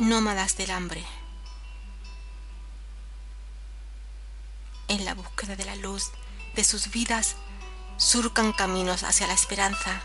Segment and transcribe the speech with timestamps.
[0.00, 1.04] Nómadas del hambre.
[4.88, 6.10] En la búsqueda de la luz
[6.54, 7.36] de sus vidas,
[7.98, 10.00] surcan caminos hacia la esperanza,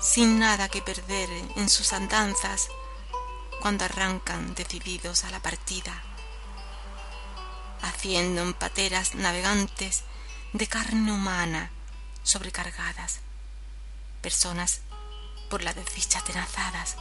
[0.00, 2.68] sin nada que perder en sus andanzas,
[3.60, 6.00] cuando arrancan decididos a la partida,
[7.82, 10.04] haciendo en pateras navegantes
[10.52, 11.72] de carne humana
[12.22, 13.18] sobrecargadas.
[14.22, 14.82] Personas
[15.50, 16.94] por la desdicha tenazadas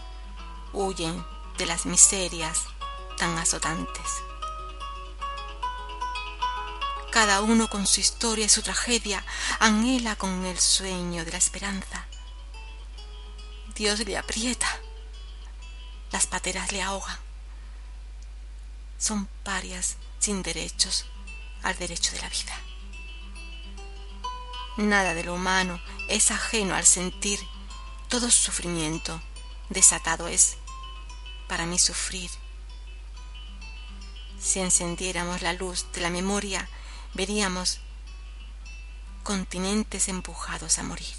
[0.74, 1.24] huyen
[1.58, 2.62] de las miserias
[3.18, 4.24] tan azotantes.
[7.12, 9.24] Cada uno con su historia y su tragedia
[9.60, 12.08] anhela con el sueño de la esperanza.
[13.76, 14.68] Dios le aprieta,
[16.12, 17.18] las pateras le ahogan.
[18.98, 21.06] Son parias sin derechos
[21.62, 22.60] al derecho de la vida.
[24.78, 27.40] Nada de lo humano es ajeno al sentir
[28.10, 29.22] todo sufrimiento.
[29.70, 30.58] Desatado es
[31.48, 32.30] para mí sufrir.
[34.40, 36.68] Si encendiéramos la luz de la memoria,
[37.14, 37.80] veríamos
[39.24, 41.16] continentes empujados a morir.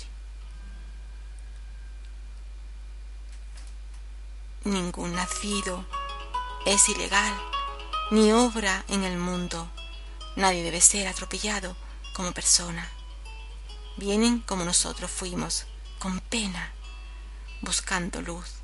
[4.65, 5.85] Ningún nacido
[6.67, 7.35] es ilegal,
[8.11, 9.71] ni obra en el mundo.
[10.37, 11.77] Nadie debe ser atropellado
[12.15, 12.91] como persona.
[13.97, 15.67] Vienen como nosotros fuimos,
[15.99, 16.73] con pena,
[17.63, 18.64] buscando luz